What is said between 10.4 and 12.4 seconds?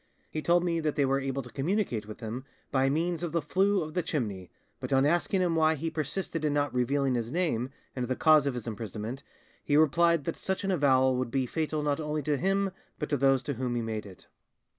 an avowal would be fatal not only to